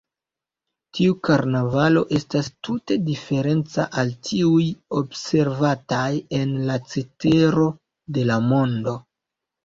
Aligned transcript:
Tiu 0.99 1.15
karnavalo 1.27 1.99
estas 2.19 2.47
tute 2.67 2.95
diferenca 3.09 3.85
al 4.03 4.09
tiuj 4.29 4.63
observataj 5.01 6.07
en 6.39 6.55
la 6.71 6.79
cetero 6.95 7.67
de 8.17 8.25
la 8.31 8.39
mondo. 8.47 8.95